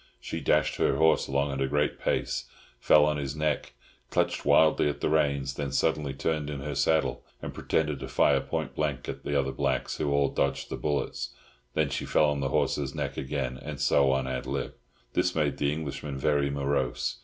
[0.19, 2.45] She dashed her horse along at a great pace,
[2.79, 3.73] fell on his neck,
[4.09, 8.41] clutched wildly at the reins, then suddenly turned in her saddle, and pretended to fire
[8.41, 11.27] point blank at the other blacks, who all dodged the bullet.
[11.75, 14.73] Then she fell on the horse's neck again, and so on ad lib.
[15.13, 17.17] This made the Englishman very morose.